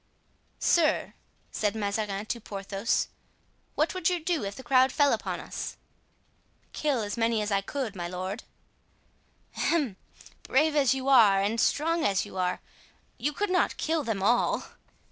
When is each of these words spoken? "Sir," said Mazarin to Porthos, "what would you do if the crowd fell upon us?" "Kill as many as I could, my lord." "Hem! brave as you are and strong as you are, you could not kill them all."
"Sir," 0.57 1.13
said 1.51 1.75
Mazarin 1.75 2.25
to 2.25 2.41
Porthos, 2.41 3.07
"what 3.75 3.93
would 3.93 4.09
you 4.09 4.19
do 4.19 4.43
if 4.43 4.55
the 4.55 4.63
crowd 4.63 4.91
fell 4.91 5.13
upon 5.13 5.39
us?" 5.39 5.77
"Kill 6.73 7.01
as 7.03 7.17
many 7.17 7.39
as 7.39 7.51
I 7.51 7.61
could, 7.61 7.95
my 7.95 8.07
lord." 8.07 8.41
"Hem! 9.51 9.97
brave 10.41 10.75
as 10.75 10.95
you 10.95 11.07
are 11.07 11.39
and 11.39 11.61
strong 11.61 12.03
as 12.03 12.25
you 12.25 12.35
are, 12.35 12.61
you 13.19 13.31
could 13.31 13.51
not 13.51 13.77
kill 13.77 14.03
them 14.03 14.23
all." 14.23 14.63